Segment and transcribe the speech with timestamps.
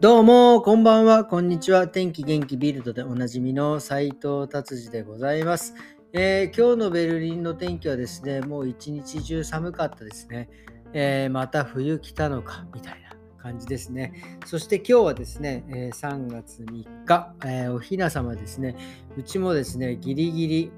[0.00, 1.88] どうも、こんばんは、こんにちは。
[1.88, 5.74] 天気元気ビルドでおなじみの斉藤達治でございます、
[6.12, 10.50] えー、今日のベルリンの天気はですね、もう一日中寒かったですね。
[10.92, 14.12] えー、また冬来たのか、みたいな感じですね。
[14.46, 18.76] そして今日はですね、え、3月3日、えおひな様ですね。
[19.16, 20.72] うちもですね、ギリギリ、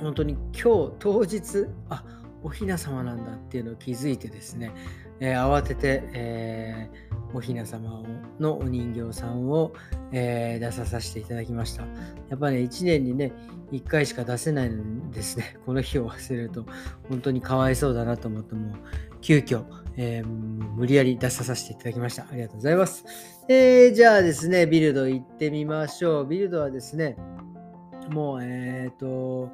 [0.00, 2.04] 本当に今日、当日、あ、
[2.42, 4.72] おひな様なんだっていうのを気づいてですね、
[5.20, 8.04] え慌てて、えーおひな様を
[8.38, 9.72] のお人形さんを、
[10.12, 11.82] えー、出させていただきました。
[12.28, 13.32] やっぱね、1年にね、
[13.72, 16.66] 1回しか出せないのですね、 この日を忘れると
[17.08, 18.72] 本当にかわいそうだなと思って、もう
[19.20, 19.64] 急遽、
[19.96, 22.26] えー、無理やり出ささせていただきました。
[22.30, 23.04] ありがとうございます。
[23.48, 26.26] えー、じゃあですね、ビルド行ってみましょう。
[26.26, 27.16] ビルドはですね、
[28.10, 29.50] もう、えっ、ー、と、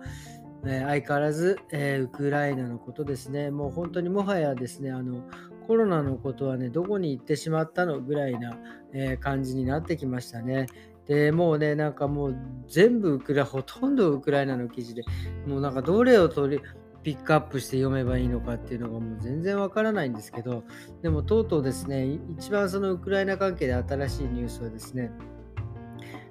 [0.66, 3.50] え相変わらず、えウクライナのことですね。
[3.50, 5.22] もう本当にもはやですね、あの
[5.68, 8.56] コロナのことはね、どこに行ってしまったのぐらいな、
[8.94, 10.66] えー、感じになってきましたね。
[11.06, 12.36] でもうね、なんかもう
[12.68, 15.02] 全部ウクライナ、ほとんどウクライナの記事で、
[15.46, 16.62] もうなんかどれを取り、
[17.02, 20.64] ピックアップして読めばいいのかっていうのがもう全然わからないんですけど、
[21.02, 25.10] でもとうとうですね、一番そのウクライナ関係で新しいニュースはですね、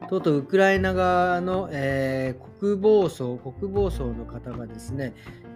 [0.10, 5.14] とうとうウクライナ側の、えー、国防省、国防省の方がですね、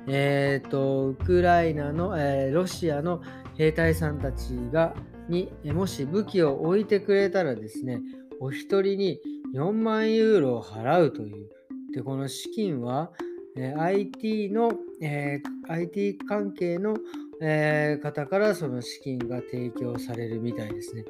[0.08, 3.22] えーと、ウクライナの、えー、ロシアの
[3.58, 4.94] 兵隊さんたちが
[5.30, 8.02] にもし武器を置いてくれたらですね、
[8.40, 9.20] お一人に
[9.54, 11.50] 4万ユーロを払うという。
[11.94, 13.12] で、この資金は、
[13.56, 16.96] え、IT の、えー、IT 関係の、
[17.42, 21.06] えー、方からその資金が提供されるみたいですね。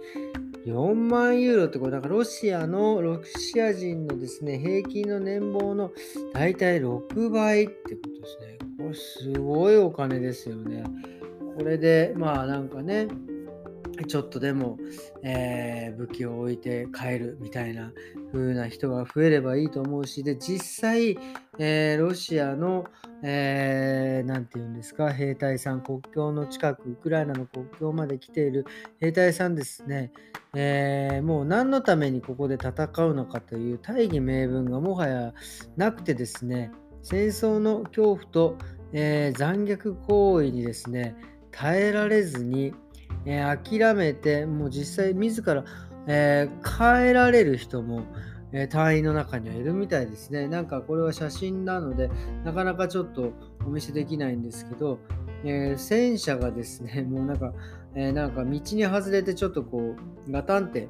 [0.66, 5.92] 4万ユーロってこれ、だからロシアの、ロシア人のですね、平均の年俸の
[6.34, 8.58] 大体6倍ってことですね。
[8.78, 10.84] これすごいお金ですよね。
[11.58, 13.08] これで、まあなんかね、
[14.06, 14.78] ちょっとでも、
[15.24, 17.92] えー、武器を置いて帰るみたいな
[18.32, 21.18] 風な人が増えればいいと思うし、で、実際、
[21.60, 22.86] えー、ロシアの、
[23.24, 28.66] えー、て言うんですか、兵隊さん、国境の近く、ウクライナの国境まで来ている
[29.00, 30.12] 兵隊さんですね、
[30.56, 32.72] えー、もう何のためにここで戦
[33.06, 35.34] うのかという大義名分がもはや
[35.78, 36.72] なくてですね、
[37.04, 38.58] 戦争の恐怖と、
[38.94, 41.16] え、残虐行為にですね、
[41.52, 42.74] 耐えられずに、
[43.26, 45.64] えー、諦めて、もう実際自ら、
[46.08, 48.04] えー、帰られる人も、
[48.52, 50.48] えー、隊員の中にはいるみたいですね。
[50.48, 52.10] なんかこれは写真なので、
[52.44, 53.34] なかなかちょっと
[53.66, 55.00] お見せできないんですけど、
[55.44, 57.54] えー、戦車がですね、もうなんか、
[57.96, 59.96] えー、なんか道に外れてちょっとこ
[60.28, 60.88] う、ガタンって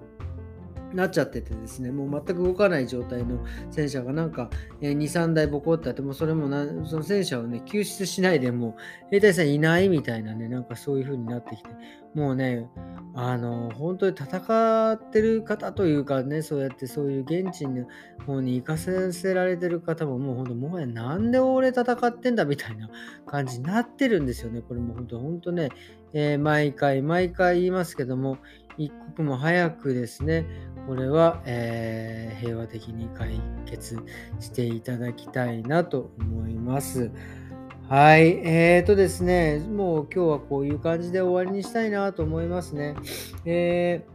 [0.93, 4.49] なっちゃっててですね、もう全く動かない状態の戦車がなんか、
[4.81, 11.69] え、2、3台ボコってあって、もそれもなその戦車をね、救出しないでもう兵隊さんいないみたいなね、なんかそういう風になってきて、
[12.13, 12.69] もうね、
[13.13, 17.85] あの、本当に戦ってる方というかね、そうやってそういう現地の
[18.25, 22.89] 方に行かせられてる方ももう本当、もはやなんで俺戦ってんだみたいな
[23.25, 24.61] 感じになってるんですよね。
[24.61, 25.69] これも本当、本当ね、
[26.13, 28.37] えー、毎回毎回言いますけども、
[28.77, 30.45] 一刻も早くですね、
[30.87, 33.97] これは、えー、平和的に解決
[34.39, 37.11] していただきたいなと思います。
[37.87, 38.39] はい。
[38.45, 42.95] えーとですね、もう今日はこういう感じで終わりにしたいなと思いますね。
[43.45, 44.05] え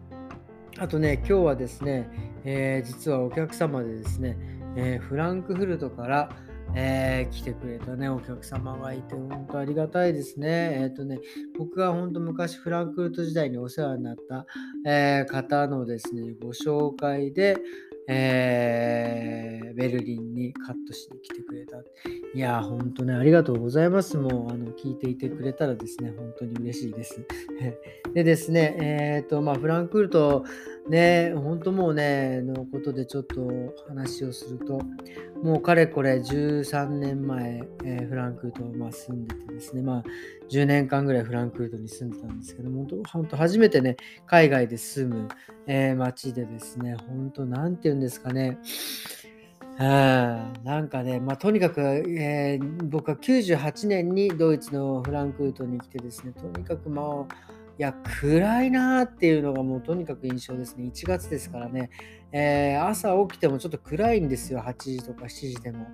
[0.75, 2.09] ー、あとね、今日はですね、
[2.45, 4.37] えー、実はお客様でですね、
[4.77, 6.31] えー、フランクフルトから、
[6.75, 10.79] えー、来てくれたね、お客様がいて、本当ありがたいですね。
[10.83, 11.21] えっ、ー、とね、
[11.59, 14.47] 僕は本当昔フランクフルト時代にお世話になった、
[14.87, 17.57] えー、方のですね、ご紹介で、
[18.09, 21.79] えー、ベルリンにカットしに来てくれた。
[21.79, 24.17] いやー、本当ね、ありがとうございます。
[24.17, 27.21] もう、あの、聞いていてくれたらですね、本当に嬉しいです。
[28.15, 30.45] でですね、えっ、ー、と、まあ、フランクフルト、
[30.89, 34.81] ね、本当もうね、のことでちょっと話をすると、
[35.43, 40.05] もうかれこれ13年前、えー、フランクフルト、まあ、住んでてですね、まあ、
[40.49, 45.29] 10年間ぐらいフランクフルトに住んでたんですけども、本当初めてね、海外で住む、
[45.67, 48.59] えー、街でですね、本当なんて言うんですかね、
[49.79, 60.87] なんかね、まあ、とにかく、えー、僕は98年にドイツのフランクフルトに来てですね、とにかくまあ、いや、暗いなーっていうのがもうとにかく印象ですね。
[60.87, 61.91] 1月ですからね。
[62.33, 64.61] えー、朝起きてもちょっと暗いんですよ。
[64.61, 65.87] 8時とか7時でも。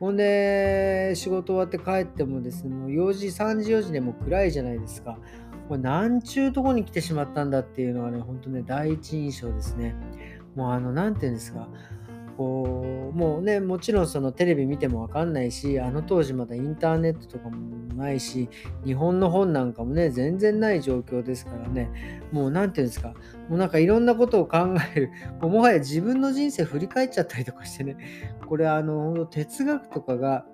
[0.00, 5.18] ほんで、仕事終わって帰ってもですね、もう4時、3時、4時でも暗いじゃないですか。
[5.68, 9.94] これなんちゅうとこに来てしまったんだっていうのはね、ほんとね、第一印象ですね。
[10.54, 11.68] もうあの、なんていうんですか。
[12.36, 18.50] こうもうねもちろんそのテレビ見ても分かんないしあの当時まだインターネットとかもないし
[18.84, 22.22] 日本の本なんかもね全然ない状況ですからね。
[22.32, 23.14] もう何て言うんですか。
[23.48, 24.58] もうなんかいろんなことを考
[24.94, 25.10] える。
[25.40, 27.96] ももはや自分の人生振り返っちゃったりとかしてね。
[28.46, 30.44] これあの哲学とかが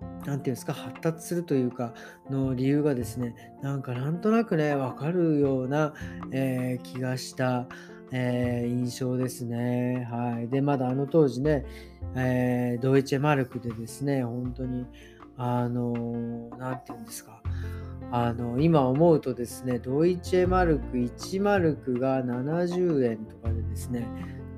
[0.00, 1.94] 何て言うんですか、発達するというか、
[2.30, 5.94] の理由がですね、なんかなんとなくね、わかるような、
[6.32, 7.68] えー、気がした、
[8.12, 10.06] えー、印象ですね。
[10.10, 10.48] はい。
[10.48, 11.64] で、まだあの当時ね、
[12.14, 14.86] えー、ドイチェマルクでですね、本当に、
[15.38, 15.92] あの
[16.58, 17.42] 何て言うんですか、
[18.10, 24.06] あの今思うとですね、ドイチェマルク1マルクが70円とかでですね、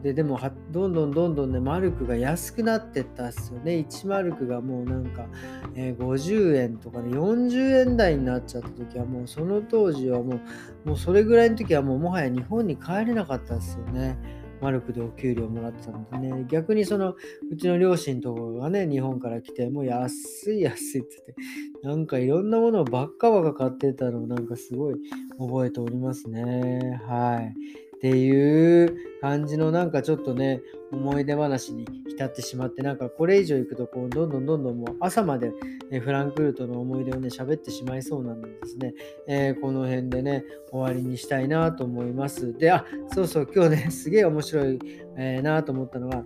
[0.03, 0.39] ででも
[0.71, 3.73] どんどんどんどんねマルクが安くなってったっすよね。
[3.89, 5.27] 1マルクがもうなんか、
[5.75, 10.41] えー、50円とかね40円台になっちゃった時はもうその当時はも
[10.85, 14.17] うもうそれぐらいの時はもうもはや日本に帰れなかったっすよね。
[14.61, 16.45] マルクでお給料もらってたんでね。
[16.49, 17.15] 逆にその
[17.51, 24.95] うちの両親とこがね日本から来てもう安い安いって言ってなんかいろんなものをばっかばっか買ってたのをなんかすごい
[25.39, 27.01] 覚えておりますね。
[27.07, 27.88] はい。
[27.99, 30.61] っていう感じのなんかちょっとね、
[30.93, 35.51] 思い出話に浸ってしまって、なんかこれ以上行くと、こう、どんどんどんどんもう朝まで、
[35.91, 38.95] ね、フランクフルトの思い出をね、喋ってしまいそうなんですね、
[39.27, 42.57] えー、この辺でね、終わりにしたいなと思います。
[42.57, 44.79] で、あ、そうそう、今日ね、 すげえ面白い、
[45.17, 46.25] えー、なと思ったのは、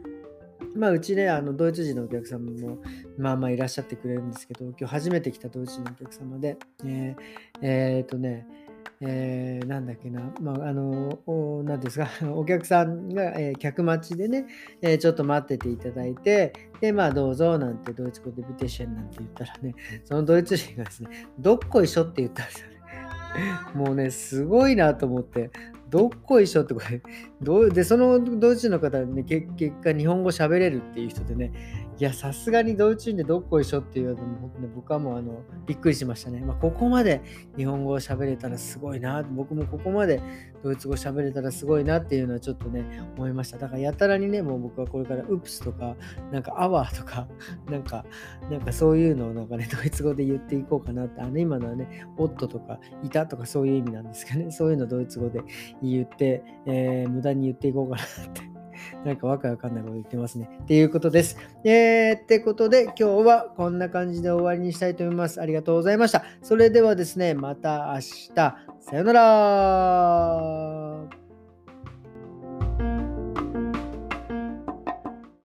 [0.76, 2.78] まあ、うちね、あのドイツ人のお客様も
[3.18, 8.46] まあまあいらっしゃってくれるんですけど、今日初めて来たドイツ人のお客様で、えー、えー、っとね、
[9.00, 11.18] えー、なんだっけな、まあ、あの、
[11.64, 14.46] 何ですか、 お客さんが、えー、客待ちでね、
[14.80, 19.74] えー、ちょっと待ってていただいて、で、まあ、どうぞなんてドイツ語でビテシェンなんて言ったらね、
[20.04, 21.08] そのドイツ人がですね、
[21.38, 22.72] どっこいしょって言ったんですよね。
[23.74, 25.50] もうね、すごいなと思って、
[25.88, 27.02] どっこいしょってこれ、
[27.42, 29.46] どうで、そのドイツ人の方はね、結
[29.82, 31.52] 果日本語喋れるっていう人でね、
[32.02, 36.40] いや、さすがにドイツ人でどっこいしょっていうのも、ね、僕はもうあのびっくりしましたね。
[36.40, 37.22] まあ、ここまで
[37.56, 40.20] 日本語を喋れたらすごいな、僕もここまで
[40.64, 42.84] ドイツ語喋れたらすごいなっていうのはちょっとね、
[43.16, 43.58] 思いました。
[43.58, 45.94] だからやたらにね、もう僕はこれからウプスとか、
[46.32, 47.28] なんかアワーとか、
[47.70, 48.04] なんか、
[48.50, 55.40] なんかそういうのをなんかね、ドイツ語で言っていこうかなって、あの今のはね、オットとかいたとかそういう意味なんですけどね、そういうのドイツ語で
[55.80, 58.51] 言って、えー、無駄に言っていこうかなって
[59.04, 60.48] なんかわかわかんないこと言ってますね。
[60.62, 61.36] っていうことです。
[61.64, 65.40] えー、ってことで今日はこんな感じで終わりにしたいと思います。
[65.40, 66.24] ありがとうございました。
[66.42, 68.32] それではですね、また明日。
[68.80, 70.81] さよなら